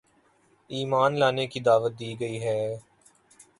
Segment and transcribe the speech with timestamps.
[0.69, 2.59] ایمان لانے کی دعوت دی گئی ہے